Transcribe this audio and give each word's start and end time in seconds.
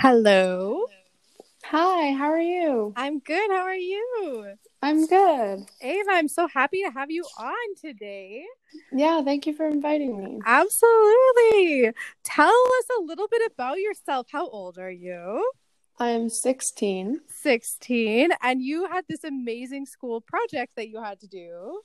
Hello. 0.00 0.86
Hi, 1.64 2.12
how 2.12 2.30
are 2.30 2.40
you? 2.40 2.94
I'm 2.96 3.18
good. 3.18 3.50
How 3.50 3.64
are 3.64 3.74
you? 3.74 4.54
I'm 4.80 5.06
good. 5.06 5.66
Ava, 5.82 6.10
I'm 6.10 6.26
so 6.26 6.48
happy 6.48 6.82
to 6.84 6.90
have 6.90 7.10
you 7.10 7.22
on 7.38 7.74
today. 7.78 8.44
Yeah, 8.92 9.22
thank 9.22 9.46
you 9.46 9.52
for 9.52 9.66
inviting 9.66 10.16
me. 10.16 10.40
Absolutely. 10.46 11.92
Tell 12.24 12.48
us 12.48 12.86
a 12.98 13.02
little 13.02 13.28
bit 13.28 13.42
about 13.52 13.78
yourself. 13.78 14.28
How 14.32 14.48
old 14.48 14.78
are 14.78 14.90
you? 14.90 15.52
I 15.98 16.08
am 16.08 16.30
16. 16.30 17.20
16. 17.28 18.30
And 18.42 18.62
you 18.62 18.86
had 18.86 19.04
this 19.06 19.22
amazing 19.22 19.84
school 19.84 20.22
project 20.22 20.76
that 20.76 20.88
you 20.88 21.02
had 21.02 21.20
to 21.20 21.26
do 21.28 21.82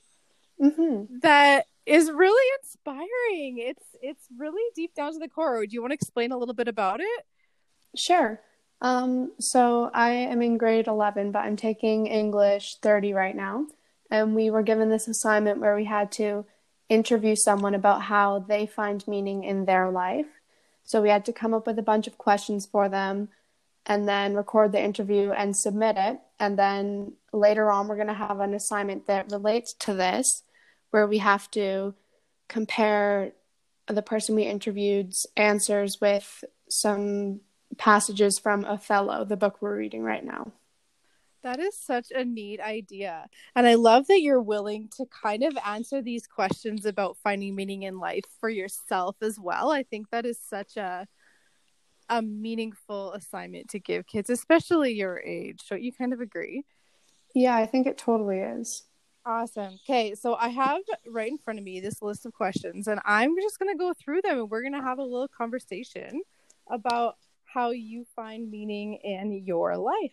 Mm-hmm. 0.60 1.18
that 1.20 1.66
is 1.84 2.10
really 2.10 2.50
inspiring. 2.62 3.58
It's 3.58 3.84
it's 4.00 4.26
really 4.38 4.62
deep 4.74 4.94
down 4.94 5.12
to 5.12 5.18
the 5.18 5.28
core. 5.28 5.66
Do 5.66 5.74
you 5.74 5.82
want 5.82 5.90
to 5.90 5.94
explain 5.94 6.32
a 6.32 6.38
little 6.38 6.54
bit 6.54 6.68
about 6.68 7.00
it? 7.00 7.26
Sure. 7.96 8.40
Um, 8.80 9.32
so 9.40 9.90
I 9.94 10.10
am 10.10 10.42
in 10.42 10.58
grade 10.58 10.86
11, 10.86 11.32
but 11.32 11.40
I'm 11.40 11.56
taking 11.56 12.06
English 12.06 12.76
30 12.82 13.12
right 13.14 13.34
now. 13.34 13.66
And 14.10 14.34
we 14.34 14.50
were 14.50 14.62
given 14.62 14.90
this 14.90 15.08
assignment 15.08 15.60
where 15.60 15.74
we 15.74 15.84
had 15.84 16.12
to 16.12 16.44
interview 16.88 17.34
someone 17.34 17.74
about 17.74 18.02
how 18.02 18.40
they 18.40 18.66
find 18.66 19.06
meaning 19.08 19.44
in 19.44 19.64
their 19.64 19.90
life. 19.90 20.26
So 20.84 21.02
we 21.02 21.08
had 21.08 21.24
to 21.24 21.32
come 21.32 21.52
up 21.52 21.66
with 21.66 21.78
a 21.78 21.82
bunch 21.82 22.06
of 22.06 22.18
questions 22.18 22.66
for 22.66 22.88
them 22.88 23.28
and 23.86 24.08
then 24.08 24.34
record 24.34 24.72
the 24.72 24.82
interview 24.82 25.30
and 25.30 25.56
submit 25.56 25.96
it. 25.96 26.20
And 26.38 26.58
then 26.58 27.12
later 27.32 27.70
on, 27.70 27.88
we're 27.88 27.96
going 27.96 28.06
to 28.08 28.14
have 28.14 28.40
an 28.40 28.54
assignment 28.54 29.06
that 29.06 29.32
relates 29.32 29.72
to 29.80 29.94
this, 29.94 30.42
where 30.90 31.06
we 31.06 31.18
have 31.18 31.50
to 31.52 31.94
compare 32.48 33.32
the 33.88 34.02
person 34.02 34.34
we 34.34 34.42
interviewed's 34.42 35.26
answers 35.36 36.00
with 36.00 36.44
some 36.68 37.40
passages 37.78 38.38
from 38.38 38.64
Othello, 38.64 39.24
the 39.24 39.36
book 39.36 39.58
we're 39.60 39.76
reading 39.76 40.02
right 40.02 40.24
now. 40.24 40.52
That 41.42 41.60
is 41.60 41.76
such 41.78 42.10
a 42.10 42.24
neat 42.24 42.60
idea. 42.60 43.28
And 43.54 43.68
I 43.68 43.74
love 43.74 44.08
that 44.08 44.20
you're 44.20 44.42
willing 44.42 44.88
to 44.96 45.06
kind 45.06 45.44
of 45.44 45.56
answer 45.64 46.02
these 46.02 46.26
questions 46.26 46.84
about 46.84 47.18
finding 47.18 47.54
meaning 47.54 47.84
in 47.84 48.00
life 48.00 48.24
for 48.40 48.48
yourself 48.48 49.16
as 49.22 49.38
well. 49.38 49.70
I 49.70 49.84
think 49.84 50.10
that 50.10 50.26
is 50.26 50.40
such 50.40 50.76
a 50.76 51.06
a 52.08 52.22
meaningful 52.22 53.12
assignment 53.12 53.68
to 53.70 53.80
give 53.80 54.06
kids, 54.06 54.30
especially 54.30 54.92
your 54.92 55.20
age. 55.20 55.62
Don't 55.68 55.82
you 55.82 55.92
kind 55.92 56.12
of 56.12 56.20
agree? 56.20 56.64
Yeah, 57.34 57.56
I 57.56 57.66
think 57.66 57.86
it 57.86 57.98
totally 57.98 58.38
is. 58.38 58.84
Awesome. 59.24 59.78
Okay, 59.88 60.14
so 60.14 60.34
I 60.34 60.48
have 60.48 60.80
right 61.08 61.30
in 61.30 61.38
front 61.38 61.58
of 61.58 61.64
me 61.64 61.80
this 61.80 62.00
list 62.00 62.26
of 62.26 62.32
questions, 62.32 62.86
and 62.86 63.00
I'm 63.04 63.34
just 63.40 63.58
going 63.58 63.72
to 63.72 63.78
go 63.78 63.92
through 63.92 64.22
them 64.22 64.38
and 64.38 64.50
we're 64.50 64.62
going 64.62 64.72
to 64.72 64.82
have 64.82 64.98
a 64.98 65.02
little 65.02 65.28
conversation 65.28 66.22
about 66.70 67.16
how 67.56 67.70
you 67.70 68.04
find 68.14 68.50
meaning 68.50 68.98
in 69.02 69.32
your 69.32 69.78
life. 69.78 70.12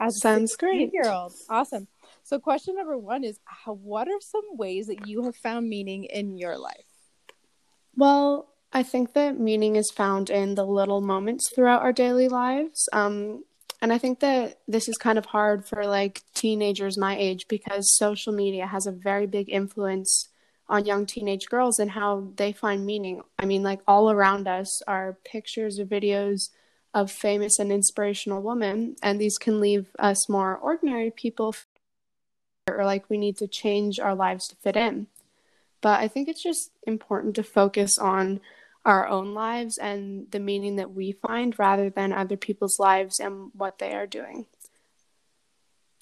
As 0.00 0.18
Sounds 0.18 0.56
great. 0.56 0.90
year 0.92 1.12
old. 1.12 1.34
Awesome. 1.50 1.86
So, 2.22 2.38
question 2.38 2.76
number 2.76 2.96
one 2.96 3.24
is 3.24 3.38
how, 3.44 3.74
What 3.74 4.08
are 4.08 4.20
some 4.20 4.56
ways 4.56 4.86
that 4.86 5.06
you 5.06 5.24
have 5.24 5.36
found 5.36 5.68
meaning 5.68 6.04
in 6.04 6.38
your 6.38 6.56
life? 6.56 6.86
Well, 7.94 8.48
I 8.72 8.82
think 8.82 9.12
that 9.12 9.38
meaning 9.38 9.76
is 9.76 9.90
found 9.90 10.30
in 10.30 10.54
the 10.54 10.64
little 10.64 11.02
moments 11.02 11.50
throughout 11.54 11.82
our 11.82 11.92
daily 11.92 12.28
lives. 12.28 12.88
Um, 12.92 13.44
and 13.82 13.92
I 13.92 13.98
think 13.98 14.20
that 14.20 14.60
this 14.66 14.88
is 14.88 14.96
kind 14.96 15.18
of 15.18 15.26
hard 15.26 15.66
for 15.66 15.84
like 15.86 16.22
teenagers 16.34 16.96
my 16.96 17.18
age 17.18 17.46
because 17.48 17.94
social 17.96 18.32
media 18.32 18.66
has 18.66 18.86
a 18.86 18.92
very 18.92 19.26
big 19.26 19.50
influence 19.50 20.28
on 20.68 20.86
young 20.86 21.04
teenage 21.04 21.48
girls 21.50 21.78
and 21.78 21.90
how 21.90 22.28
they 22.36 22.52
find 22.52 22.86
meaning. 22.86 23.20
I 23.38 23.44
mean, 23.44 23.62
like 23.62 23.80
all 23.86 24.10
around 24.10 24.48
us 24.48 24.80
are 24.88 25.18
pictures 25.24 25.78
or 25.78 25.84
videos 25.84 26.48
of 26.94 27.10
famous 27.10 27.58
and 27.58 27.72
inspirational 27.72 28.42
women, 28.42 28.96
and 29.02 29.20
these 29.20 29.38
can 29.38 29.60
leave 29.60 29.86
us 29.98 30.28
more 30.28 30.56
ordinary 30.56 31.10
people 31.10 31.54
or 32.68 32.84
like 32.84 33.08
we 33.10 33.18
need 33.18 33.36
to 33.38 33.48
change 33.48 33.98
our 33.98 34.14
lives 34.14 34.46
to 34.48 34.56
fit 34.56 34.76
in. 34.76 35.06
But 35.80 36.00
I 36.00 36.08
think 36.08 36.28
it's 36.28 36.42
just 36.42 36.70
important 36.86 37.34
to 37.36 37.42
focus 37.42 37.98
on 37.98 38.40
our 38.84 39.06
own 39.08 39.34
lives 39.34 39.78
and 39.78 40.30
the 40.30 40.40
meaning 40.40 40.76
that 40.76 40.92
we 40.92 41.12
find 41.12 41.58
rather 41.58 41.90
than 41.90 42.12
other 42.12 42.36
people's 42.36 42.78
lives 42.78 43.18
and 43.20 43.50
what 43.54 43.78
they 43.78 43.92
are 43.94 44.06
doing. 44.06 44.46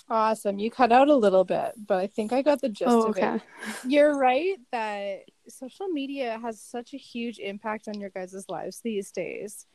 Awesome. 0.09 0.59
You 0.59 0.71
cut 0.71 0.91
out 0.91 1.09
a 1.09 1.15
little 1.15 1.45
bit, 1.45 1.72
but 1.87 1.99
I 1.99 2.09
think 2.09 2.33
I 2.33 2.43
got 2.43 2.61
the 2.61 2.69
gist 2.69 2.91
Oh, 2.91 3.05
of 3.05 3.11
okay. 3.11 3.37
it. 3.37 3.43
You're 3.87 4.19
right 4.19 4.59
that 4.72 5.21
social 5.49 5.87
media 5.89 6.39
has 6.43 6.61
such 6.61 6.95
a 6.95 6.97
huge 6.97 7.39
impact 7.39 7.87
on 7.87 8.01
your 8.01 8.11
guys' 8.11 8.45
lives 8.49 8.81
these 8.83 9.12
days. 9.12 9.67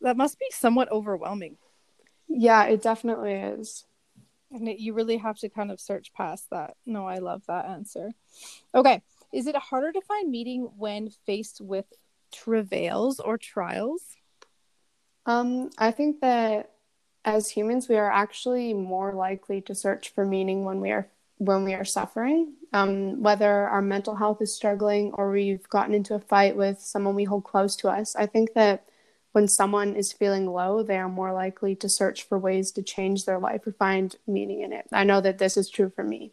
That 0.00 0.16
must 0.16 0.38
be 0.38 0.46
somewhat 0.50 0.90
overwhelming. 0.90 1.56
Yeah, 2.28 2.64
it 2.64 2.82
definitely 2.82 3.34
is. 3.34 3.84
And 4.52 4.68
it, 4.68 4.78
you 4.78 4.94
really 4.94 5.18
have 5.18 5.38
to 5.38 5.48
kind 5.48 5.70
of 5.70 5.80
search 5.80 6.12
past 6.14 6.48
that. 6.50 6.76
No, 6.86 7.06
I 7.06 7.18
love 7.18 7.42
that 7.46 7.66
answer. 7.66 8.10
Okay. 8.74 9.02
Is 9.32 9.46
it 9.46 9.56
harder 9.56 9.92
to 9.92 10.00
find 10.00 10.30
meaning 10.30 10.70
when 10.76 11.10
faced 11.26 11.60
with 11.60 11.86
travails 12.32 13.20
or 13.20 13.38
trials? 13.38 14.02
Um, 15.26 15.70
I 15.78 15.90
think 15.90 16.20
that 16.20 16.72
as 17.24 17.50
humans, 17.50 17.88
we 17.88 17.96
are 17.96 18.10
actually 18.10 18.74
more 18.74 19.12
likely 19.12 19.60
to 19.62 19.74
search 19.74 20.10
for 20.10 20.24
meaning 20.24 20.64
when 20.64 20.80
we 20.80 20.90
are 20.90 21.08
when 21.38 21.64
we 21.64 21.74
are 21.74 21.84
suffering. 21.84 22.54
Um, 22.72 23.22
whether 23.22 23.68
our 23.68 23.82
mental 23.82 24.14
health 24.14 24.42
is 24.42 24.54
struggling 24.54 25.12
or 25.14 25.30
we've 25.30 25.68
gotten 25.68 25.94
into 25.94 26.14
a 26.14 26.20
fight 26.20 26.56
with 26.56 26.80
someone 26.80 27.14
we 27.14 27.24
hold 27.24 27.44
close 27.44 27.76
to 27.76 27.88
us. 27.88 28.14
I 28.14 28.26
think 28.26 28.54
that 28.54 28.84
when 29.32 29.46
someone 29.46 29.94
is 29.94 30.12
feeling 30.12 30.46
low, 30.46 30.82
they 30.82 30.98
are 30.98 31.08
more 31.08 31.32
likely 31.32 31.74
to 31.76 31.88
search 31.88 32.24
for 32.24 32.38
ways 32.38 32.72
to 32.72 32.82
change 32.82 33.24
their 33.24 33.38
life 33.38 33.66
or 33.66 33.72
find 33.72 34.16
meaning 34.26 34.62
in 34.62 34.72
it. 34.72 34.86
I 34.92 35.04
know 35.04 35.20
that 35.20 35.38
this 35.38 35.56
is 35.56 35.70
true 35.70 35.92
for 35.94 36.02
me. 36.02 36.32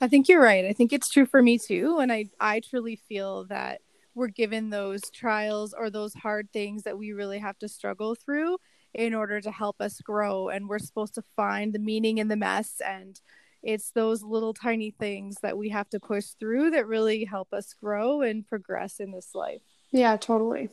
I 0.00 0.08
think 0.08 0.28
you're 0.28 0.42
right. 0.42 0.64
I 0.64 0.72
think 0.72 0.92
it's 0.92 1.10
true 1.10 1.26
for 1.26 1.42
me 1.42 1.58
too. 1.58 1.98
And 2.00 2.12
I, 2.12 2.30
I 2.40 2.60
truly 2.60 2.96
feel 2.96 3.44
that 3.44 3.82
we're 4.14 4.28
given 4.28 4.70
those 4.70 5.02
trials 5.10 5.74
or 5.74 5.90
those 5.90 6.14
hard 6.14 6.48
things 6.52 6.82
that 6.82 6.98
we 6.98 7.12
really 7.12 7.38
have 7.38 7.58
to 7.58 7.68
struggle 7.68 8.14
through 8.14 8.56
in 8.94 9.14
order 9.14 9.40
to 9.40 9.50
help 9.50 9.80
us 9.80 10.00
grow. 10.00 10.48
And 10.48 10.68
we're 10.68 10.78
supposed 10.78 11.14
to 11.14 11.24
find 11.36 11.72
the 11.72 11.78
meaning 11.78 12.18
in 12.18 12.28
the 12.28 12.36
mess. 12.36 12.80
And 12.84 13.20
it's 13.62 13.90
those 13.92 14.22
little 14.22 14.54
tiny 14.54 14.90
things 14.90 15.36
that 15.42 15.56
we 15.56 15.68
have 15.68 15.88
to 15.90 16.00
push 16.00 16.30
through 16.38 16.70
that 16.70 16.86
really 16.86 17.24
help 17.24 17.52
us 17.52 17.74
grow 17.74 18.22
and 18.22 18.46
progress 18.46 18.98
in 18.98 19.12
this 19.12 19.34
life. 19.34 19.62
Yeah, 19.92 20.16
totally. 20.16 20.68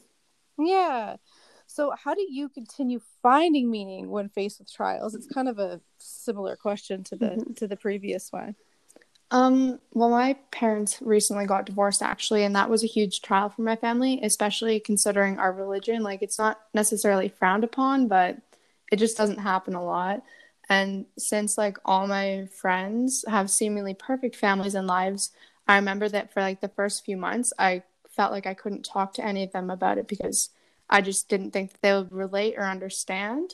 Yeah. 0.60 1.16
So, 1.68 1.92
how 1.92 2.16
do 2.16 2.26
you 2.28 2.50
continue 2.50 3.00
finding 3.22 3.70
meaning 3.70 4.10
when 4.10 4.30
faced 4.30 4.60
with 4.60 4.72
trials? 4.72 5.14
It's 5.14 5.28
kind 5.28 5.48
of 5.48 5.60
a 5.60 5.82
similar 6.00 6.56
question 6.56 7.04
to 7.06 7.16
the 7.16 7.26
Mhm. 7.38 7.56
to 7.58 7.68
the 7.68 7.78
previous 7.78 8.32
one. 8.32 8.56
Um, 9.32 9.80
well, 9.94 10.10
my 10.10 10.34
parents 10.52 11.00
recently 11.02 11.46
got 11.46 11.68
divorced 11.68 12.02
actually, 12.02 12.44
and 12.44 12.56
that 12.56 12.70
was 12.70 12.84
a 12.84 12.88
huge 12.88 13.22
trial 13.22 13.50
for 13.50 13.62
my 13.62 13.76
family, 13.76 14.20
especially 14.24 14.80
considering 14.80 15.38
our 15.38 15.54
religion. 15.54 16.02
Like, 16.02 16.24
it's 16.24 16.40
not 16.40 16.60
necessarily 16.74 17.30
frowned 17.30 17.64
upon, 17.64 18.08
but 18.08 18.38
it 18.92 18.98
just 18.98 19.18
doesn't 19.18 19.38
happen 19.38 19.76
a 19.76 19.84
lot. 19.86 20.24
And 20.68 21.06
since 21.18 21.58
like 21.58 21.78
all 21.86 22.08
my 22.08 22.48
friends 22.52 23.24
have 23.28 23.52
seemingly 23.52 23.94
perfect 23.94 24.36
families 24.36 24.74
and 24.76 24.88
lives, 24.88 25.32
I 25.68 25.76
remember 25.76 26.10
that 26.10 26.34
for 26.34 26.42
like 26.42 26.62
the 26.62 26.68
first 26.70 27.06
few 27.06 27.18
months, 27.18 27.54
I 27.60 27.84
felt 28.20 28.34
like 28.34 28.46
I 28.46 28.54
couldn't 28.54 28.84
talk 28.84 29.14
to 29.14 29.26
any 29.26 29.44
of 29.46 29.54
them 29.54 29.70
about 29.70 29.98
it 29.98 30.06
because 30.06 30.50
I 30.90 31.00
just 31.00 31.30
didn't 31.30 31.52
think 31.52 31.80
they 31.80 31.94
would 31.94 32.12
relate 32.12 32.56
or 32.58 32.66
understand. 32.66 33.54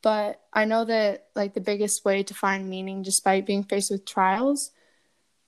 But 0.00 0.40
I 0.50 0.64
know 0.64 0.86
that 0.86 1.26
like 1.36 1.52
the 1.52 1.60
biggest 1.60 2.02
way 2.02 2.22
to 2.22 2.32
find 2.32 2.70
meaning 2.70 3.02
despite 3.02 3.44
being 3.44 3.64
faced 3.64 3.90
with 3.90 4.06
trials 4.06 4.70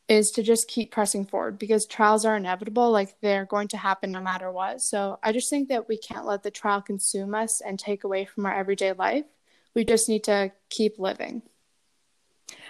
is 0.09 0.31
to 0.33 0.43
just 0.43 0.69
keep 0.69 0.93
pressing 0.93 1.25
forward 1.25 1.59
because 1.59 1.87
trials 1.87 2.27
are 2.27 2.37
inevitable 2.37 2.91
like 2.91 3.19
they're 3.23 3.47
going 3.47 3.69
to 3.69 3.79
happen 3.79 4.13
no 4.13 4.21
matter 4.21 4.53
what. 4.53 4.83
So 4.83 5.19
i 5.23 5.33
just 5.33 5.49
think 5.49 5.71
that 5.71 5.89
we 5.89 5.97
can't 5.97 6.27
let 6.27 6.43
the 6.43 6.51
trial 6.51 6.83
consume 6.83 7.35
us 7.35 7.63
and 7.63 7.79
take 7.79 8.05
away 8.05 8.27
from 8.27 8.45
our 8.45 8.55
everyday 8.55 8.93
life. 8.93 9.25
We 9.73 9.87
just 9.87 10.07
need 10.07 10.25
to 10.25 10.53
keep 10.69 10.99
living 10.99 11.41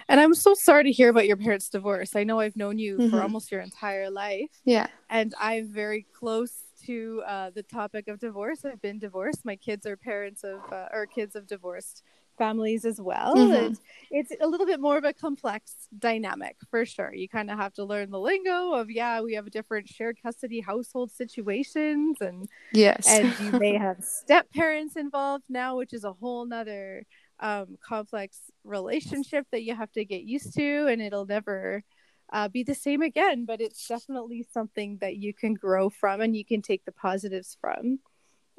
And 0.07 0.19
I'm 0.19 0.33
so 0.35 0.53
sorry 0.53 0.83
to 0.83 0.91
hear 0.91 1.09
about 1.09 1.27
your 1.27 1.37
parents' 1.37 1.69
divorce. 1.69 2.15
I 2.15 2.23
know 2.23 2.39
I've 2.39 2.55
known 2.55 2.77
you 2.77 3.01
for 3.01 3.21
Mhm. 3.21 3.23
almost 3.23 3.51
your 3.51 3.61
entire 3.61 4.09
life, 4.09 4.49
yeah 4.65 4.87
and 5.09 5.33
I'm 5.39 5.71
very 5.71 6.07
close 6.13 6.63
to 6.85 7.23
uh, 7.27 7.49
the 7.51 7.63
topic 7.63 8.07
of 8.07 8.19
divorce. 8.19 8.65
I've 8.65 8.81
been 8.81 8.99
divorced. 8.99 9.45
My 9.45 9.55
kids 9.55 9.85
are 9.85 9.97
parents 9.97 10.43
of, 10.43 10.63
uh, 10.71 10.87
or 10.93 11.07
kids 11.07 11.35
of 11.35 11.47
divorced 11.47 12.03
families 12.37 12.85
as 12.85 12.99
well. 13.01 13.35
Mhm. 13.35 13.51
And 13.51 13.79
it's 14.11 14.31
a 14.41 14.47
little 14.47 14.65
bit 14.65 14.79
more 14.81 14.97
of 14.97 15.03
a 15.03 15.13
complex 15.13 15.87
dynamic 15.97 16.57
for 16.69 16.85
sure. 16.85 17.13
You 17.13 17.29
kind 17.29 17.51
of 17.51 17.57
have 17.59 17.73
to 17.75 17.85
learn 17.85 18.11
the 18.11 18.19
lingo 18.19 18.73
of, 18.73 18.89
yeah, 18.91 19.21
we 19.21 19.33
have 19.35 19.49
different 19.51 19.87
shared 19.89 20.17
custody 20.21 20.59
household 20.61 21.11
situations 21.11 22.17
and 22.21 22.47
yes 22.71 23.05
and 23.05 23.37
you 23.37 23.53
may 23.53 23.73
have 23.77 23.97
step 24.03 24.51
parents 24.51 24.95
involved 24.95 25.45
now, 25.49 25.77
which 25.77 25.93
is 25.93 26.03
a 26.03 26.13
whole 26.13 26.45
nother 26.45 27.03
um, 27.39 27.77
complex 27.81 28.39
relationship 28.63 29.45
that 29.51 29.63
you 29.63 29.75
have 29.75 29.91
to 29.93 30.05
get 30.05 30.23
used 30.23 30.53
to, 30.55 30.87
and 30.87 31.01
it'll 31.01 31.25
never 31.25 31.83
uh, 32.31 32.47
be 32.47 32.63
the 32.63 32.75
same 32.75 33.01
again. 33.01 33.45
But 33.45 33.61
it's 33.61 33.87
definitely 33.87 34.45
something 34.51 34.97
that 35.01 35.17
you 35.17 35.33
can 35.33 35.53
grow 35.53 35.89
from 35.89 36.21
and 36.21 36.35
you 36.35 36.45
can 36.45 36.61
take 36.61 36.85
the 36.85 36.91
positives 36.91 37.57
from. 37.59 37.99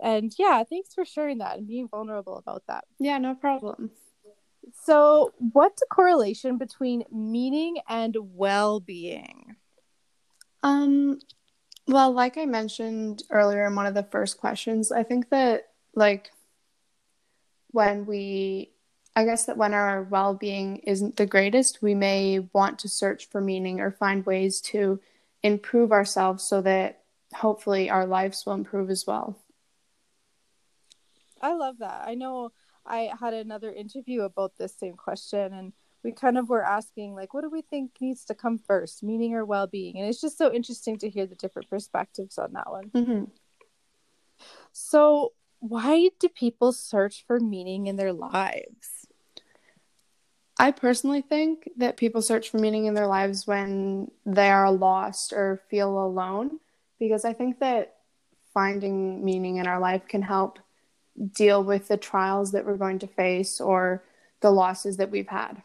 And 0.02 0.32
yeah, 0.38 0.62
thanks 0.62 0.93
for 0.94 1.05
sharing 1.05 1.38
that 1.38 1.56
and 1.56 1.67
being 1.67 1.88
vulnerable 1.88 2.37
about 2.37 2.64
that. 2.69 2.84
Yeah, 2.99 3.19
no 3.19 3.34
problem. 3.34 3.90
So, 4.82 5.32
what's 5.52 5.81
the 5.81 5.87
correlation 5.90 6.58
between 6.58 7.05
meaning 7.11 7.78
and 7.88 8.17
well 8.20 8.81
being? 8.81 9.56
Um, 10.62 11.20
well, 11.87 12.12
like 12.12 12.37
I 12.37 12.46
mentioned 12.46 13.23
earlier 13.31 13.67
in 13.67 13.76
one 13.76 13.87
of 13.87 13.94
the 13.94 14.02
first 14.02 14.38
questions, 14.38 14.90
I 14.90 15.02
think 15.02 15.31
that 15.31 15.69
like 15.94 16.31
when 17.70 18.06
we, 18.06 18.70
I 19.14 19.24
guess 19.24 19.46
that 19.46 19.56
when 19.56 19.74
our 19.74 20.02
well 20.02 20.34
being 20.34 20.78
isn't 20.78 21.16
the 21.16 21.26
greatest, 21.26 21.82
we 21.82 21.94
may 21.94 22.48
want 22.52 22.78
to 22.80 22.88
search 22.88 23.28
for 23.28 23.40
meaning 23.40 23.80
or 23.80 23.90
find 23.90 24.24
ways 24.26 24.60
to 24.62 25.00
improve 25.42 25.92
ourselves 25.92 26.44
so 26.44 26.60
that 26.62 27.02
hopefully 27.34 27.90
our 27.90 28.06
lives 28.06 28.44
will 28.46 28.54
improve 28.54 28.90
as 28.90 29.06
well. 29.06 29.38
I 31.40 31.54
love 31.54 31.78
that. 31.78 32.04
I 32.06 32.14
know 32.14 32.52
I 32.86 33.10
had 33.18 33.34
another 33.34 33.70
interview 33.70 34.22
about 34.22 34.56
this 34.56 34.74
same 34.78 34.94
question 34.94 35.52
and 35.52 35.72
we 36.02 36.12
kind 36.12 36.38
of 36.38 36.48
were 36.48 36.62
asking 36.62 37.14
like 37.14 37.34
what 37.34 37.40
do 37.42 37.50
we 37.50 37.62
think 37.62 37.90
needs 38.00 38.24
to 38.26 38.34
come 38.34 38.58
first 38.58 39.02
meaning 39.02 39.34
or 39.34 39.44
well-being 39.44 39.98
and 39.98 40.08
it's 40.08 40.20
just 40.20 40.38
so 40.38 40.52
interesting 40.52 40.96
to 40.98 41.10
hear 41.10 41.26
the 41.26 41.34
different 41.34 41.68
perspectives 41.68 42.38
on 42.38 42.52
that 42.52 42.70
one 42.70 42.90
mm-hmm. 42.90 43.24
so 44.72 45.32
why 45.68 46.08
do 46.18 46.28
people 46.28 46.72
search 46.72 47.24
for 47.26 47.40
meaning 47.40 47.86
in 47.86 47.96
their 47.96 48.12
lives 48.12 49.06
i 50.58 50.70
personally 50.70 51.22
think 51.22 51.68
that 51.76 51.96
people 51.96 52.22
search 52.22 52.50
for 52.50 52.58
meaning 52.58 52.86
in 52.86 52.94
their 52.94 53.06
lives 53.06 53.46
when 53.46 54.10
they 54.24 54.50
are 54.50 54.70
lost 54.70 55.32
or 55.32 55.60
feel 55.70 55.98
alone 56.04 56.58
because 56.98 57.24
i 57.24 57.32
think 57.32 57.58
that 57.60 57.94
finding 58.52 59.24
meaning 59.24 59.56
in 59.56 59.66
our 59.66 59.78
life 59.78 60.08
can 60.08 60.22
help 60.22 60.58
deal 61.32 61.62
with 61.62 61.88
the 61.88 61.96
trials 61.96 62.52
that 62.52 62.64
we're 62.64 62.76
going 62.76 62.98
to 62.98 63.06
face 63.06 63.60
or 63.60 64.02
the 64.40 64.50
losses 64.50 64.96
that 64.98 65.10
we've 65.10 65.28
had. 65.28 65.62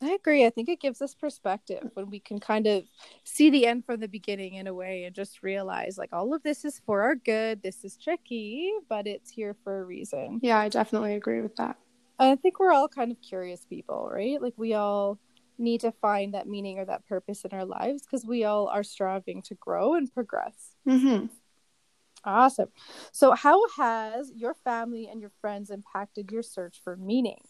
I 0.00 0.12
agree. 0.12 0.46
I 0.46 0.50
think 0.50 0.68
it 0.68 0.80
gives 0.80 1.02
us 1.02 1.14
perspective 1.14 1.90
when 1.94 2.08
we 2.08 2.20
can 2.20 2.38
kind 2.38 2.68
of 2.68 2.84
see 3.24 3.50
the 3.50 3.66
end 3.66 3.84
from 3.84 3.98
the 3.98 4.06
beginning 4.06 4.54
in 4.54 4.68
a 4.68 4.74
way 4.74 5.04
and 5.04 5.14
just 5.14 5.42
realize 5.42 5.98
like 5.98 6.12
all 6.12 6.32
of 6.34 6.42
this 6.44 6.64
is 6.64 6.80
for 6.86 7.02
our 7.02 7.16
good. 7.16 7.62
This 7.62 7.84
is 7.84 7.96
tricky, 7.96 8.70
but 8.88 9.08
it's 9.08 9.30
here 9.30 9.56
for 9.64 9.80
a 9.80 9.84
reason. 9.84 10.38
Yeah, 10.40 10.58
I 10.58 10.68
definitely 10.68 11.14
agree 11.14 11.40
with 11.40 11.56
that. 11.56 11.78
I 12.18 12.36
think 12.36 12.60
we're 12.60 12.72
all 12.72 12.88
kind 12.88 13.10
of 13.10 13.18
curious 13.20 13.64
people, 13.68 14.08
right? 14.12 14.40
Like 14.40 14.54
we 14.56 14.74
all 14.74 15.18
need 15.58 15.80
to 15.80 15.90
find 15.90 16.34
that 16.34 16.46
meaning 16.46 16.78
or 16.78 16.84
that 16.84 17.06
purpose 17.06 17.44
in 17.44 17.52
our 17.52 17.64
lives 17.64 18.02
because 18.02 18.24
we 18.24 18.44
all 18.44 18.68
are 18.68 18.84
striving 18.84 19.42
to 19.42 19.54
grow 19.56 19.94
and 19.94 20.12
progress. 20.12 20.76
Mm-hmm. 20.86 21.26
Awesome. 22.24 22.68
So, 23.12 23.32
how 23.32 23.60
has 23.76 24.32
your 24.34 24.54
family 24.54 25.08
and 25.10 25.20
your 25.20 25.32
friends 25.40 25.70
impacted 25.70 26.30
your 26.30 26.42
search 26.42 26.80
for 26.82 26.96
meaning? 26.96 27.40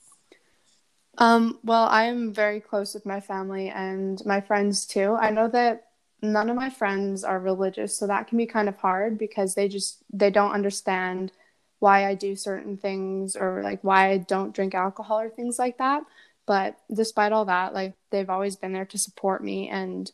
Um, 1.16 1.58
well, 1.64 1.86
I 1.86 2.04
am 2.04 2.32
very 2.32 2.60
close 2.60 2.94
with 2.94 3.06
my 3.06 3.20
family 3.20 3.68
and 3.68 4.24
my 4.24 4.40
friends 4.40 4.86
too. 4.86 5.16
I 5.18 5.30
know 5.30 5.48
that 5.48 5.86
none 6.22 6.50
of 6.50 6.56
my 6.56 6.70
friends 6.70 7.24
are 7.24 7.40
religious, 7.40 7.96
so 7.96 8.06
that 8.06 8.28
can 8.28 8.38
be 8.38 8.46
kind 8.46 8.68
of 8.68 8.76
hard 8.76 9.18
because 9.18 9.54
they 9.54 9.68
just 9.68 9.98
they 10.12 10.30
don't 10.30 10.52
understand 10.52 11.32
why 11.80 12.06
I 12.06 12.14
do 12.14 12.34
certain 12.36 12.76
things 12.76 13.36
or 13.36 13.62
like 13.62 13.82
why 13.82 14.10
I 14.10 14.18
don't 14.18 14.54
drink 14.54 14.74
alcohol 14.74 15.20
or 15.20 15.30
things 15.30 15.58
like 15.58 15.78
that. 15.78 16.02
But 16.46 16.78
despite 16.92 17.32
all 17.32 17.44
that, 17.46 17.74
like 17.74 17.94
they've 18.10 18.30
always 18.30 18.56
been 18.56 18.72
there 18.72 18.86
to 18.86 18.98
support 18.98 19.42
me 19.44 19.68
and 19.68 20.10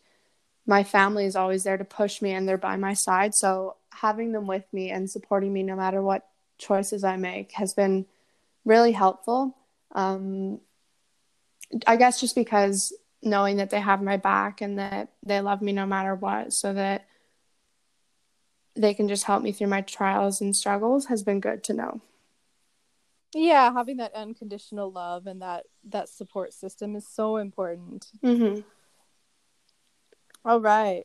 my 0.67 0.83
family 0.83 1.27
is 1.27 1.37
always 1.37 1.65
there 1.65 1.77
to 1.77 1.85
push 1.85 2.23
me 2.23 2.33
and 2.33 2.49
they're 2.49 2.59
by 2.59 2.77
my 2.77 2.95
side. 2.95 3.35
So 3.35 3.77
having 3.91 4.33
them 4.33 4.47
with 4.47 4.65
me 4.73 4.91
and 4.91 5.11
supporting 5.11 5.53
me 5.53 5.63
no 5.63 5.77
matter 5.77 6.03
what 6.03 6.27
choices 6.59 7.05
I 7.05 7.17
make 7.17 7.53
has 7.53 7.75
been 7.75 8.07
really 8.65 8.93
helpful. 8.93 9.57
Um, 9.93 10.61
I 11.87 11.97
guess 11.97 12.21
just 12.21 12.35
because 12.35 12.93
knowing 13.23 13.57
that 13.57 13.71
they 13.71 13.81
have 13.81 14.03
my 14.03 14.17
back 14.17 14.61
and 14.61 14.79
that 14.79 15.11
they 15.25 15.41
love 15.41 15.63
me 15.63 15.73
no 15.73 15.87
matter 15.87 16.15
what, 16.15 16.53
so 16.53 16.73
that 16.73 17.07
they 18.77 18.95
can 18.95 19.09
just 19.09 19.25
help 19.25 19.43
me 19.43 19.53
through 19.53 19.69
my 19.69 19.81
trials 19.81 20.41
and 20.41 20.55
struggles 20.55 21.07
has 21.07 21.23
been 21.23 21.41
good 21.41 21.63
to 21.65 21.73
know. 21.73 22.01
Yeah, 23.35 23.73
having 23.73 23.97
that 23.97 24.15
unconditional 24.15 24.93
love 24.93 25.27
and 25.27 25.43
that 25.43 25.65
that 25.91 26.09
support 26.09 26.53
system 26.53 26.95
is 26.95 27.07
so 27.09 27.37
important. 27.37 28.07
Mm-hmm. 28.23 28.61
All 30.45 30.61
right. 30.61 31.05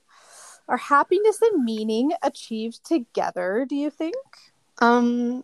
Are 0.67 0.77
happiness 0.77 1.41
and 1.41 1.63
meaning 1.63 2.11
achieved 2.21 2.85
together, 2.85 3.65
do 3.67 3.75
you 3.75 3.89
think? 3.89 4.15
Um 4.79 5.43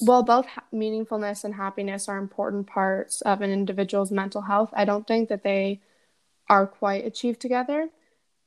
well, 0.00 0.22
both 0.22 0.46
ha- 0.46 0.64
meaningfulness 0.72 1.44
and 1.44 1.54
happiness 1.54 2.08
are 2.08 2.18
important 2.18 2.66
parts 2.66 3.20
of 3.22 3.40
an 3.40 3.50
individual's 3.50 4.10
mental 4.10 4.42
health. 4.42 4.70
I 4.72 4.84
don't 4.84 5.06
think 5.06 5.28
that 5.28 5.42
they 5.42 5.80
are 6.48 6.66
quite 6.66 7.06
achieved 7.06 7.40
together. 7.40 7.88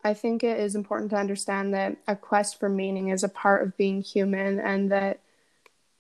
I 0.04 0.14
think 0.14 0.44
it 0.44 0.60
is 0.60 0.76
important 0.76 1.12
to 1.12 1.18
understand 1.18 1.74
that 1.74 1.98
a 2.08 2.16
quest 2.16 2.60
for 2.60 2.68
meaning 2.68 3.10
is 3.10 3.24
a 3.24 3.30
part 3.30 3.64
of 3.64 3.78
being 3.78 4.02
human 4.02 4.60
and 4.60 4.92
that 4.92 5.22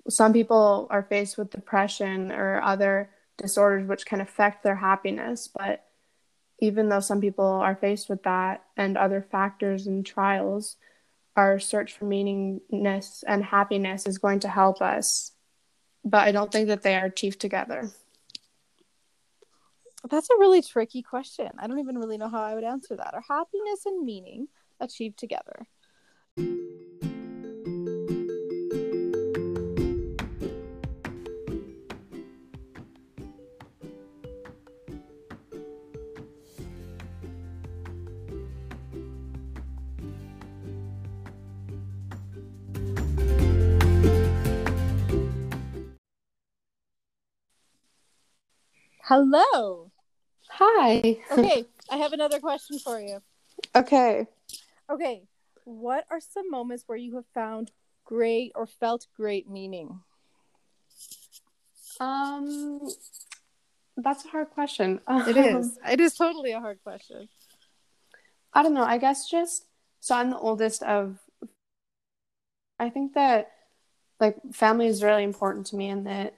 some 0.09 0.33
people 0.33 0.87
are 0.89 1.03
faced 1.03 1.37
with 1.37 1.51
depression 1.51 2.31
or 2.31 2.61
other 2.61 3.09
disorders 3.37 3.87
which 3.87 4.05
can 4.05 4.19
affect 4.19 4.63
their 4.63 4.75
happiness, 4.75 5.47
but 5.47 5.85
even 6.59 6.89
though 6.89 6.99
some 6.99 7.21
people 7.21 7.45
are 7.45 7.75
faced 7.75 8.09
with 8.09 8.23
that 8.23 8.63
and 8.77 8.97
other 8.97 9.25
factors 9.31 9.87
and 9.87 10.05
trials, 10.05 10.75
our 11.35 11.59
search 11.59 11.93
for 11.93 12.05
meaningness 12.05 13.23
and 13.27 13.45
happiness 13.45 14.05
is 14.05 14.17
going 14.17 14.39
to 14.41 14.47
help 14.47 14.81
us. 14.81 15.31
But 16.05 16.27
I 16.27 16.31
don't 16.31 16.51
think 16.51 16.67
that 16.67 16.83
they 16.83 16.95
are 16.95 17.05
achieved 17.05 17.39
together. 17.39 17.89
That's 20.09 20.29
a 20.29 20.37
really 20.37 20.61
tricky 20.61 21.01
question. 21.01 21.49
I 21.57 21.67
don't 21.67 21.79
even 21.79 21.97
really 21.97 22.17
know 22.17 22.27
how 22.27 22.41
I 22.41 22.55
would 22.55 22.65
answer 22.65 22.95
that. 22.97 23.13
Are 23.13 23.23
happiness 23.27 23.85
and 23.85 24.05
meaning 24.05 24.47
achieved 24.79 25.17
together? 25.17 25.65
Hello. 49.15 49.91
Hi. 50.49 51.19
Okay, 51.31 51.65
I 51.91 51.97
have 51.97 52.13
another 52.13 52.39
question 52.39 52.79
for 52.79 52.99
you. 52.99 53.21
Okay. 53.75 54.25
Okay, 54.89 55.21
what 55.65 56.05
are 56.09 56.19
some 56.19 56.49
moments 56.49 56.85
where 56.87 56.97
you 56.97 57.15
have 57.17 57.27
found 57.31 57.69
great 58.05 58.53
or 58.55 58.65
felt 58.65 59.05
great 59.15 59.47
meaning? 59.47 59.99
Um, 61.99 62.89
that's 63.97 64.25
a 64.25 64.29
hard 64.29 64.49
question. 64.49 64.99
It 65.07 65.37
is. 65.37 65.77
It 65.87 65.99
is 65.99 66.15
totally 66.15 66.53
a 66.53 66.59
hard 66.59 66.79
question. 66.81 67.29
I 68.51 68.63
don't 68.63 68.73
know. 68.73 68.83
I 68.83 68.97
guess 68.97 69.29
just 69.29 69.67
so 69.99 70.15
I'm 70.15 70.31
the 70.31 70.39
oldest 70.39 70.81
of. 70.81 71.19
I 72.79 72.89
think 72.89 73.13
that 73.13 73.51
like 74.19 74.37
family 74.53 74.87
is 74.87 75.03
really 75.03 75.23
important 75.23 75.67
to 75.67 75.75
me, 75.75 75.89
and 75.89 76.07
that 76.07 76.33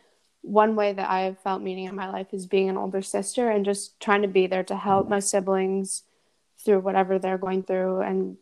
one 0.46 0.76
way 0.76 0.94
that 0.94 1.10
I 1.10 1.22
have 1.22 1.40
felt 1.40 1.62
meaning 1.62 1.86
in 1.86 1.96
my 1.96 2.10
life 2.10 2.28
is 2.34 2.46
being 2.46 2.70
an 2.70 2.78
older 2.78 3.02
sister 3.02 3.50
and 3.50 3.66
just 3.66 4.00
trying 4.00 4.22
to 4.22 4.28
be 4.28 4.48
there 4.48 4.64
to 4.64 4.76
help 4.76 5.08
mm. 5.08 5.10
my 5.10 5.20
siblings 5.20 6.04
through 6.64 6.80
whatever 6.80 7.20
they're 7.20 7.38
going 7.38 7.64
through 7.64 8.02
and 8.02 8.38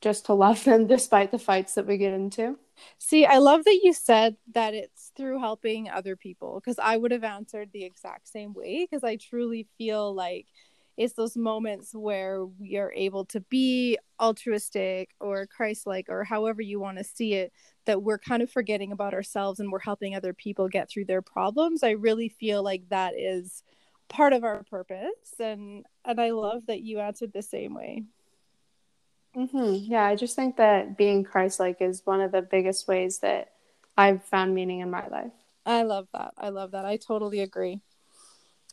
just 0.00 0.26
to 0.26 0.34
love 0.34 0.64
them 0.64 0.86
despite 0.88 1.30
the 1.30 1.38
fights 1.38 1.74
that 1.74 1.86
we 1.86 1.96
get 1.96 2.12
into. 2.12 2.58
See, 2.98 3.24
I 3.24 3.38
love 3.38 3.64
that 3.64 3.80
you 3.82 3.92
said 3.92 4.36
that 4.54 4.74
it's 4.74 5.12
through 5.16 5.40
helping 5.40 5.88
other 5.88 6.16
people 6.16 6.60
because 6.60 6.78
I 6.78 6.96
would 6.96 7.10
have 7.10 7.24
answered 7.24 7.70
the 7.72 7.84
exact 7.84 8.28
same 8.28 8.52
way 8.54 8.86
because 8.88 9.02
I 9.02 9.16
truly 9.16 9.66
feel 9.78 10.14
like 10.14 10.46
it's 10.98 11.14
those 11.14 11.36
moments 11.36 11.94
where 11.94 12.44
we 12.44 12.76
are 12.76 12.92
able 12.92 13.24
to 13.26 13.40
be 13.40 13.96
altruistic 14.20 15.10
or 15.20 15.46
Christ-like 15.46 16.06
or 16.08 16.24
however 16.24 16.60
you 16.60 16.80
want 16.80 16.98
to 16.98 17.04
see 17.04 17.34
it 17.34 17.52
that 17.86 18.02
we're 18.02 18.18
kind 18.18 18.42
of 18.42 18.50
forgetting 18.50 18.90
about 18.90 19.14
ourselves 19.14 19.60
and 19.60 19.70
we're 19.70 19.78
helping 19.78 20.16
other 20.16 20.34
people 20.34 20.68
get 20.68 20.90
through 20.90 21.04
their 21.04 21.22
problems. 21.22 21.84
I 21.84 21.90
really 21.90 22.28
feel 22.28 22.64
like 22.64 22.88
that 22.88 23.14
is 23.16 23.62
part 24.08 24.32
of 24.32 24.42
our 24.42 24.64
purpose 24.64 25.06
and 25.38 25.86
and 26.04 26.20
I 26.20 26.30
love 26.30 26.66
that 26.66 26.80
you 26.80 26.98
answered 26.98 27.32
the 27.32 27.42
same 27.42 27.74
way. 27.74 28.02
Mm-hmm. 29.36 29.92
Yeah, 29.92 30.04
I 30.04 30.16
just 30.16 30.34
think 30.34 30.56
that 30.56 30.96
being 30.98 31.22
Christ-like 31.22 31.80
is 31.80 32.02
one 32.04 32.20
of 32.20 32.32
the 32.32 32.42
biggest 32.42 32.88
ways 32.88 33.20
that 33.20 33.52
I've 33.96 34.24
found 34.24 34.52
meaning 34.52 34.80
in 34.80 34.90
my 34.90 35.06
life. 35.06 35.32
I 35.64 35.82
love 35.82 36.08
that. 36.12 36.34
I 36.36 36.48
love 36.48 36.72
that. 36.72 36.84
I 36.84 36.96
totally 36.96 37.38
agree. 37.40 37.82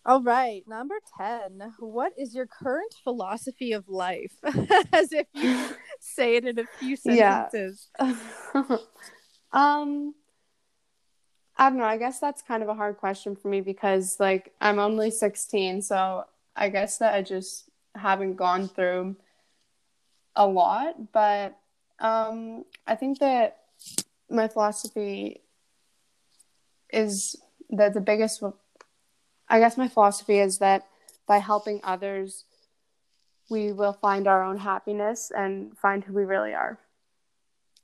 All 0.08 0.22
right, 0.22 0.64
number 0.68 0.96
10. 1.18 1.74
What 1.80 2.14
is 2.16 2.36
your 2.36 2.46
current 2.46 2.94
philosophy 3.04 3.72
of 3.72 3.90
life? 3.90 4.34
As 4.94 5.12
if 5.12 5.26
you 5.34 5.58
say 6.00 6.36
it 6.36 6.46
in 6.46 6.60
a 6.60 6.66
few 6.80 6.96
sentences. 6.96 7.90
Yeah. 8.00 8.78
Um, 9.54 10.14
I 11.56 11.70
don't 11.70 11.80
know. 11.80 11.86
I 11.86 11.96
guess 11.96 12.20
that's 12.20 12.42
kind 12.42 12.62
of 12.62 12.68
a 12.68 12.74
hard 12.74 12.98
question 12.98 13.38
for 13.38 13.48
me 13.48 13.62
because, 13.62 14.18
like, 14.20 14.54
I'm 14.60 14.80
only 14.80 15.12
16, 15.12 15.82
so 15.82 16.26
I 16.58 16.68
guess 16.68 16.98
that 16.98 17.14
I 17.14 17.22
just 17.22 17.70
haven't 17.96 18.36
gone 18.36 18.68
through 18.68 19.16
a 20.36 20.46
lot. 20.46 21.14
But 21.14 21.58
um, 22.00 22.66
I 22.86 22.96
think 22.96 23.20
that 23.20 23.60
my 24.30 24.50
philosophy 24.50 25.42
is 26.92 27.38
that 27.70 27.94
the 27.94 28.02
biggest, 28.02 28.44
I 29.50 29.60
guess, 29.60 29.78
my 29.78 29.88
philosophy 29.88 30.40
is 30.40 30.58
that 30.60 30.88
by 31.28 31.38
helping 31.38 31.80
others, 31.84 32.46
we 33.50 33.72
will 33.72 33.94
find 33.94 34.28
our 34.28 34.44
own 34.44 34.58
happiness 34.58 35.32
and 35.36 35.78
find 35.78 36.04
who 36.04 36.14
we 36.14 36.26
really 36.26 36.54
are. 36.54 36.80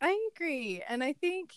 I 0.02 0.30
agree. 0.36 0.82
And 0.88 1.04
I 1.04 1.14
think 1.14 1.54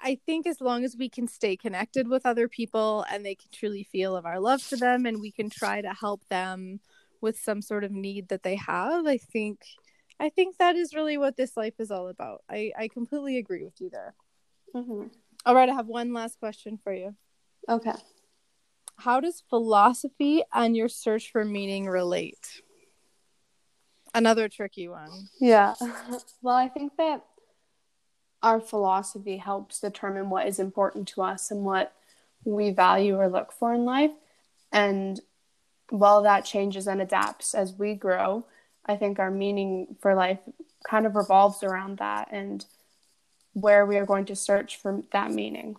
I 0.00 0.18
think 0.26 0.46
as 0.46 0.60
long 0.60 0.84
as 0.84 0.96
we 0.98 1.08
can 1.08 1.28
stay 1.28 1.56
connected 1.56 2.08
with 2.08 2.26
other 2.26 2.48
people 2.48 3.06
and 3.10 3.24
they 3.24 3.34
can 3.36 3.48
truly 3.52 3.84
feel 3.84 4.16
of 4.16 4.26
our 4.26 4.40
love 4.40 4.60
for 4.60 4.76
them 4.76 5.06
and 5.06 5.20
we 5.20 5.30
can 5.30 5.48
try 5.48 5.80
to 5.80 5.94
help 5.94 6.26
them 6.28 6.80
with 7.20 7.38
some 7.38 7.62
sort 7.62 7.84
of 7.84 7.92
need 7.92 8.28
that 8.28 8.42
they 8.42 8.56
have, 8.56 9.06
I 9.06 9.16
think 9.16 9.64
I 10.20 10.28
think 10.28 10.58
that 10.58 10.76
is 10.76 10.94
really 10.94 11.16
what 11.16 11.36
this 11.36 11.56
life 11.56 11.74
is 11.78 11.90
all 11.90 12.08
about. 12.08 12.42
I, 12.48 12.72
I 12.78 12.88
completely 12.88 13.38
agree 13.38 13.64
with 13.64 13.80
you 13.80 13.90
there. 13.90 14.14
Mm-hmm. 14.74 15.06
All 15.46 15.54
right, 15.54 15.68
I 15.68 15.74
have 15.74 15.86
one 15.88 16.12
last 16.12 16.38
question 16.38 16.78
for 16.82 16.92
you. 16.92 17.14
Okay. 17.68 17.94
How 18.96 19.20
does 19.20 19.42
philosophy 19.48 20.42
and 20.52 20.76
your 20.76 20.88
search 20.88 21.30
for 21.30 21.44
meaning 21.44 21.86
relate? 21.86 22.62
Another 24.14 24.48
tricky 24.48 24.88
one. 24.88 25.28
Yeah. 25.40 25.74
Well, 26.42 26.56
I 26.56 26.68
think 26.68 26.96
that 26.98 27.24
our 28.42 28.60
philosophy 28.60 29.38
helps 29.38 29.80
determine 29.80 30.28
what 30.28 30.46
is 30.46 30.58
important 30.58 31.08
to 31.08 31.22
us 31.22 31.50
and 31.50 31.64
what 31.64 31.94
we 32.44 32.70
value 32.70 33.18
or 33.18 33.30
look 33.30 33.50
for 33.50 33.72
in 33.72 33.86
life. 33.86 34.10
And 34.70 35.20
while 35.88 36.22
that 36.22 36.44
changes 36.44 36.86
and 36.86 37.00
adapts 37.00 37.54
as 37.54 37.72
we 37.72 37.94
grow, 37.94 38.44
I 38.84 38.96
think 38.96 39.18
our 39.18 39.30
meaning 39.30 39.96
for 40.00 40.14
life 40.14 40.40
kind 40.86 41.06
of 41.06 41.16
revolves 41.16 41.62
around 41.62 41.96
that 41.98 42.28
and 42.30 42.66
where 43.54 43.86
we 43.86 43.96
are 43.96 44.04
going 44.04 44.26
to 44.26 44.36
search 44.36 44.76
for 44.76 45.02
that 45.12 45.30
meaning. 45.30 45.76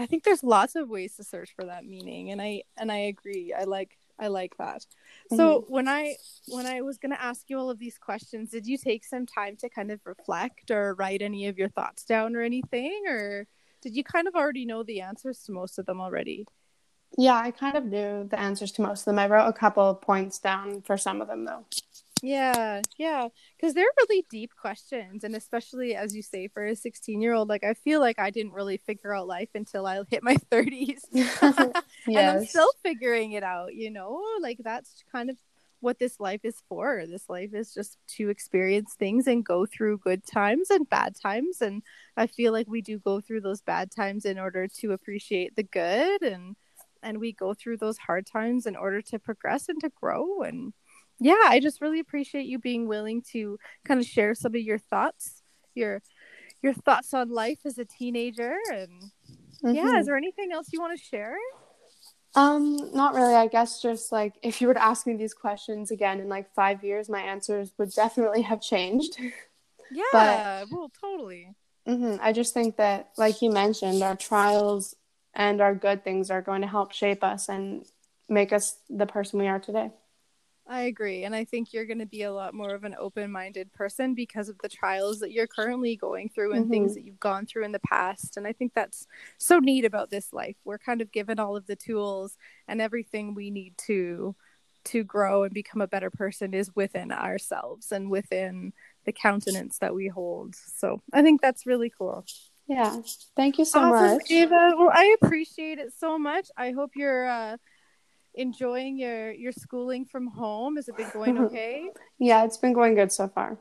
I 0.00 0.06
think 0.06 0.24
there's 0.24 0.42
lots 0.42 0.76
of 0.76 0.88
ways 0.88 1.16
to 1.16 1.24
search 1.24 1.54
for 1.54 1.66
that 1.66 1.84
meaning 1.84 2.30
and 2.30 2.40
I 2.40 2.62
and 2.76 2.90
I 2.90 2.98
agree. 2.98 3.54
I 3.56 3.64
like 3.64 3.96
I 4.18 4.28
like 4.28 4.56
that. 4.58 4.84
So 5.30 5.60
mm-hmm. 5.60 5.72
when 5.72 5.88
I 5.88 6.16
when 6.48 6.66
I 6.66 6.80
was 6.80 6.98
going 6.98 7.12
to 7.12 7.22
ask 7.22 7.48
you 7.48 7.58
all 7.58 7.70
of 7.70 7.78
these 7.78 7.98
questions, 7.98 8.50
did 8.50 8.66
you 8.66 8.78
take 8.78 9.04
some 9.04 9.26
time 9.26 9.56
to 9.56 9.68
kind 9.68 9.90
of 9.90 10.00
reflect 10.04 10.70
or 10.70 10.94
write 10.94 11.22
any 11.22 11.48
of 11.48 11.58
your 11.58 11.68
thoughts 11.68 12.04
down 12.04 12.36
or 12.36 12.42
anything 12.42 13.02
or 13.06 13.46
did 13.82 13.96
you 13.96 14.04
kind 14.04 14.28
of 14.28 14.34
already 14.34 14.66
know 14.66 14.82
the 14.82 15.00
answers 15.00 15.42
to 15.44 15.52
most 15.52 15.78
of 15.78 15.86
them 15.86 16.00
already? 16.00 16.46
Yeah, 17.18 17.36
I 17.36 17.50
kind 17.50 17.76
of 17.76 17.86
knew 17.86 18.26
the 18.28 18.38
answers 18.38 18.72
to 18.72 18.82
most 18.82 19.00
of 19.00 19.04
them. 19.06 19.18
I 19.18 19.26
wrote 19.26 19.48
a 19.48 19.52
couple 19.52 19.82
of 19.82 20.00
points 20.00 20.38
down 20.38 20.82
for 20.82 20.96
some 20.96 21.20
of 21.20 21.28
them 21.28 21.44
though. 21.44 21.64
Yeah, 22.22 22.82
yeah, 22.98 23.28
because 23.56 23.72
they're 23.74 23.86
really 23.96 24.26
deep 24.28 24.52
questions, 24.54 25.24
and 25.24 25.34
especially 25.34 25.94
as 25.94 26.14
you 26.14 26.22
say, 26.22 26.48
for 26.48 26.66
a 26.66 26.76
sixteen-year-old, 26.76 27.48
like 27.48 27.64
I 27.64 27.72
feel 27.72 28.00
like 28.00 28.18
I 28.18 28.30
didn't 28.30 28.52
really 28.52 28.76
figure 28.76 29.14
out 29.14 29.26
life 29.26 29.48
until 29.54 29.86
I 29.86 30.02
hit 30.10 30.22
my 30.22 30.36
thirties, 30.50 31.02
yes. 31.10 31.38
and 32.14 32.18
I'm 32.18 32.44
still 32.44 32.70
figuring 32.82 33.32
it 33.32 33.42
out. 33.42 33.74
You 33.74 33.90
know, 33.90 34.22
like 34.42 34.58
that's 34.62 35.02
kind 35.10 35.30
of 35.30 35.38
what 35.80 35.98
this 35.98 36.20
life 36.20 36.42
is 36.44 36.62
for. 36.68 37.06
This 37.06 37.30
life 37.30 37.54
is 37.54 37.72
just 37.72 37.96
to 38.18 38.28
experience 38.28 38.94
things 38.98 39.26
and 39.26 39.42
go 39.42 39.64
through 39.64 39.98
good 39.98 40.26
times 40.26 40.68
and 40.68 40.88
bad 40.90 41.14
times, 41.22 41.62
and 41.62 41.82
I 42.18 42.26
feel 42.26 42.52
like 42.52 42.68
we 42.68 42.82
do 42.82 42.98
go 42.98 43.22
through 43.22 43.40
those 43.42 43.62
bad 43.62 43.90
times 43.90 44.26
in 44.26 44.38
order 44.38 44.68
to 44.80 44.92
appreciate 44.92 45.56
the 45.56 45.62
good, 45.62 46.20
and 46.22 46.56
and 47.02 47.18
we 47.18 47.32
go 47.32 47.54
through 47.54 47.78
those 47.78 47.96
hard 47.96 48.26
times 48.26 48.66
in 48.66 48.76
order 48.76 49.00
to 49.00 49.18
progress 49.18 49.70
and 49.70 49.80
to 49.80 49.88
grow 49.88 50.42
and 50.42 50.74
yeah, 51.20 51.34
I 51.44 51.60
just 51.60 51.80
really 51.80 52.00
appreciate 52.00 52.46
you 52.46 52.58
being 52.58 52.88
willing 52.88 53.22
to 53.32 53.58
kind 53.84 54.00
of 54.00 54.06
share 54.06 54.34
some 54.34 54.54
of 54.54 54.60
your 54.60 54.78
thoughts, 54.78 55.42
your 55.74 56.02
your 56.62 56.72
thoughts 56.72 57.14
on 57.14 57.30
life 57.30 57.60
as 57.64 57.78
a 57.78 57.84
teenager 57.84 58.56
and 58.72 58.90
mm-hmm. 58.90 59.74
yeah, 59.74 59.82
is 59.82 59.90
mm-hmm. 59.90 60.04
there 60.06 60.16
anything 60.16 60.52
else 60.52 60.68
you 60.72 60.80
want 60.80 60.98
to 60.98 61.04
share? 61.04 61.36
Um, 62.34 62.90
not 62.94 63.14
really. 63.14 63.34
I 63.34 63.48
guess 63.48 63.82
just 63.82 64.12
like 64.12 64.34
if 64.42 64.60
you 64.60 64.68
were 64.68 64.74
to 64.74 64.82
ask 64.82 65.06
me 65.06 65.16
these 65.16 65.34
questions 65.34 65.90
again 65.90 66.20
in 66.20 66.28
like 66.28 66.52
5 66.54 66.84
years, 66.84 67.08
my 67.08 67.20
answers 67.20 67.72
would 67.78 67.92
definitely 67.92 68.42
have 68.42 68.60
changed. 68.60 69.16
Yeah, 69.92 70.04
but, 70.12 70.68
well, 70.70 70.92
totally. 71.00 71.48
Mm-hmm, 71.88 72.18
I 72.22 72.32
just 72.32 72.54
think 72.54 72.76
that 72.76 73.10
like 73.18 73.42
you 73.42 73.50
mentioned, 73.50 74.04
our 74.04 74.14
trials 74.14 74.94
and 75.34 75.60
our 75.60 75.74
good 75.74 76.04
things 76.04 76.30
are 76.30 76.42
going 76.42 76.60
to 76.60 76.68
help 76.68 76.92
shape 76.92 77.24
us 77.24 77.48
and 77.48 77.84
make 78.28 78.52
us 78.52 78.76
the 78.88 79.06
person 79.06 79.40
we 79.40 79.48
are 79.48 79.58
today. 79.58 79.90
I 80.70 80.82
agree. 80.82 81.24
And 81.24 81.34
I 81.34 81.44
think 81.44 81.72
you're 81.72 81.84
going 81.84 81.98
to 81.98 82.06
be 82.06 82.22
a 82.22 82.32
lot 82.32 82.54
more 82.54 82.76
of 82.76 82.84
an 82.84 82.94
open 82.96 83.32
minded 83.32 83.72
person 83.72 84.14
because 84.14 84.48
of 84.48 84.56
the 84.62 84.68
trials 84.68 85.18
that 85.18 85.32
you're 85.32 85.48
currently 85.48 85.96
going 85.96 86.28
through 86.28 86.52
and 86.52 86.62
mm-hmm. 86.62 86.70
things 86.70 86.94
that 86.94 87.02
you've 87.02 87.18
gone 87.18 87.44
through 87.44 87.64
in 87.64 87.72
the 87.72 87.80
past. 87.80 88.36
And 88.36 88.46
I 88.46 88.52
think 88.52 88.72
that's 88.72 89.08
so 89.36 89.58
neat 89.58 89.84
about 89.84 90.10
this 90.10 90.32
life. 90.32 90.54
We're 90.64 90.78
kind 90.78 91.00
of 91.00 91.10
given 91.10 91.40
all 91.40 91.56
of 91.56 91.66
the 91.66 91.74
tools 91.74 92.38
and 92.68 92.80
everything 92.80 93.34
we 93.34 93.50
need 93.50 93.74
to 93.86 94.36
to 94.82 95.02
grow 95.02 95.42
and 95.42 95.52
become 95.52 95.82
a 95.82 95.88
better 95.88 96.08
person 96.08 96.54
is 96.54 96.70
within 96.74 97.10
ourselves 97.10 97.90
and 97.90 98.08
within 98.08 98.72
the 99.04 99.12
countenance 99.12 99.78
that 99.78 99.94
we 99.94 100.06
hold. 100.06 100.54
So 100.54 101.02
I 101.12 101.20
think 101.22 101.42
that's 101.42 101.66
really 101.66 101.90
cool. 101.90 102.24
Yeah. 102.68 102.96
Thank 103.36 103.58
you 103.58 103.64
so 103.64 103.80
awesome, 103.80 104.18
much. 104.18 104.30
Ava. 104.30 104.74
Well, 104.78 104.90
I 104.92 105.16
appreciate 105.20 105.80
it 105.80 105.92
so 105.98 106.16
much. 106.16 106.48
I 106.56 106.70
hope 106.70 106.92
you're 106.94 107.28
uh 107.28 107.56
enjoying 108.34 108.98
your 108.98 109.32
your 109.32 109.52
schooling 109.52 110.04
from 110.04 110.26
home? 110.26 110.76
Has 110.76 110.88
it 110.88 110.96
been 110.96 111.10
going 111.12 111.38
okay? 111.46 111.88
yeah, 112.18 112.44
it's 112.44 112.58
been 112.58 112.72
going 112.72 112.94
good 112.94 113.12
so 113.12 113.28
far. 113.28 113.58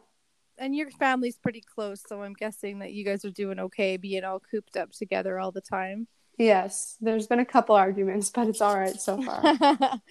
And 0.58 0.76
your 0.76 0.92
family's 0.92 1.38
pretty 1.38 1.62
close, 1.62 2.04
so 2.06 2.22
I'm 2.22 2.34
guessing 2.34 2.80
that 2.80 2.92
you 2.92 3.06
guys 3.06 3.24
are 3.24 3.32
doing 3.32 3.60
okay, 3.60 3.96
being 3.96 4.26
all 4.26 4.42
cooped 4.42 4.76
up 4.76 4.92
together 4.92 5.40
all 5.40 5.52
the 5.52 5.62
time. 5.62 6.08
Yes, 6.38 6.98
there's 7.02 7.28
been 7.28 7.40
a 7.40 7.46
couple 7.46 7.76
arguments, 7.76 8.30
but 8.30 8.48
it's 8.48 8.62
all 8.62 8.78
right 8.78 9.00
so 9.00 9.22
far. 9.22 9.42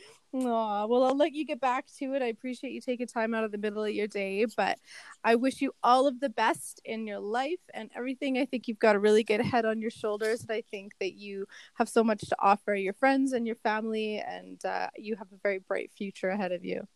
Aw, 0.47 0.87
well, 0.87 1.05
I'll 1.05 1.17
let 1.17 1.33
you 1.33 1.45
get 1.45 1.61
back 1.61 1.87
to 1.99 2.15
it. 2.15 2.23
I 2.23 2.27
appreciate 2.27 2.73
you 2.73 2.81
taking 2.81 3.07
time 3.07 3.35
out 3.35 3.45
of 3.45 3.53
the 3.53 3.59
middle 3.59 3.85
of 3.85 3.91
your 3.91 4.07
day, 4.07 4.47
but 4.57 4.79
I 5.25 5.35
wish 5.35 5.61
you 5.61 5.73
all 5.83 6.07
of 6.07 6.21
the 6.21 6.29
best 6.29 6.81
in 6.85 7.07
your 7.07 7.19
life 7.19 7.61
and 7.75 7.91
everything. 7.95 8.39
I 8.39 8.45
think 8.45 8.69
you've 8.69 8.79
got 8.79 8.97
a 8.97 8.99
really 8.99 9.25
good 9.25 9.41
head 9.41 9.65
on 9.65 9.81
your 9.81 9.91
shoulders, 9.91 10.43
and 10.43 10.51
I 10.51 10.63
think 10.71 10.93
that 11.01 11.15
you 11.15 11.47
have 11.75 11.89
so 11.89 12.05
much 12.05 12.21
to 12.21 12.37
offer 12.39 12.75
your 12.75 12.95
friends 12.95 13.33
and 13.33 13.47
your 13.47 13.57
family, 13.57 14.19
and 14.19 14.65
uh, 14.65 14.89
you 14.97 15.17
have 15.17 15.29
a 15.33 15.39
very 15.43 15.59
bright 15.59 15.91
future 15.97 16.31
ahead 16.31 16.53
of 16.53 16.65
you. 16.65 16.87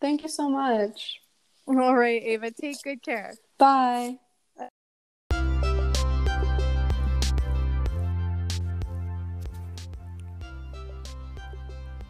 Thank 0.00 0.22
you 0.22 0.28
so 0.28 0.48
much. 0.48 1.20
All 1.66 1.94
right, 1.94 2.22
Ava, 2.22 2.50
take 2.50 2.82
good 2.82 3.02
care. 3.02 3.34
Bye. 3.58 4.18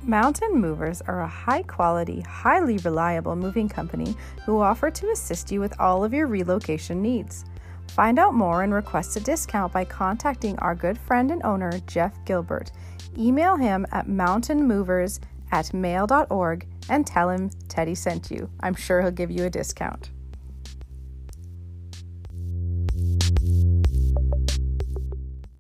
Mountain 0.05 0.61
Movers 0.61 1.03
are 1.03 1.23
a 1.23 1.27
high 1.27 1.63
quality, 1.63 2.21
highly 2.21 2.79
reliable 2.79 3.35
moving 3.35 3.69
company 3.69 4.17
who 4.47 4.61
offer 4.61 4.91
to 4.91 5.11
assist 5.11 5.51
you 5.51 5.61
with 5.61 5.79
all 5.81 6.05
of 6.05 6.15
your 6.15 6.29
relocation 6.29 7.03
needs. 7.03 7.45
Find 7.89 8.19
out 8.19 8.33
more 8.33 8.63
and 8.63 8.73
request 8.73 9.17
a 9.17 9.21
discount 9.21 9.73
by 9.73 9.85
contacting 9.85 10.57
our 10.61 10.75
good 10.77 10.99
friend 10.99 11.33
and 11.33 11.43
owner, 11.43 11.73
Jeff 11.87 12.25
Gilbert. 12.25 12.71
Email 13.19 13.57
him 13.57 13.87
at 13.91 14.07
mountainmovers 14.07 15.19
at 15.51 15.75
mail.org 15.75 16.67
and 16.89 17.07
tell 17.07 17.29
him 17.31 17.51
Teddy 17.69 17.97
sent 17.97 18.31
you. 18.31 18.49
I'm 18.61 18.75
sure 18.75 19.03
he'll 19.03 19.11
give 19.11 19.33
you 19.33 19.45
a 19.45 19.51
discount. 19.51 20.11